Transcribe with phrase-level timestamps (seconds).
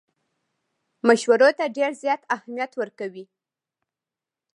[1.07, 3.25] مشورو ته ډېر زیات اهمیت ورکوي.